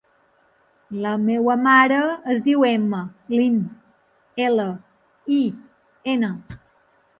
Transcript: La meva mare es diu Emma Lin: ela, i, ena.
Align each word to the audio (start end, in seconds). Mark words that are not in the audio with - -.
La 1.01 1.11
meva 1.25 1.57
mare 1.65 1.99
es 2.37 2.41
diu 2.47 2.65
Emma 2.71 3.03
Lin: 3.35 3.61
ela, 4.49 4.67
i, 5.39 5.41
ena. 6.17 6.35